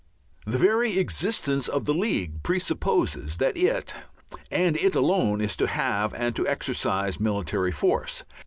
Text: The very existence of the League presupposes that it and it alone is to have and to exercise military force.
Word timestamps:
The 0.47 0.57
very 0.57 0.97
existence 0.97 1.67
of 1.67 1.85
the 1.85 1.93
League 1.93 2.41
presupposes 2.41 3.37
that 3.37 3.55
it 3.55 3.93
and 4.49 4.75
it 4.77 4.95
alone 4.95 5.41
is 5.41 5.55
to 5.57 5.67
have 5.67 6.11
and 6.15 6.35
to 6.37 6.47
exercise 6.47 7.19
military 7.19 7.71
force. 7.71 8.23